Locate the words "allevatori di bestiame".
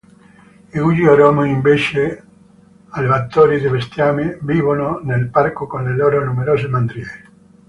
2.89-4.39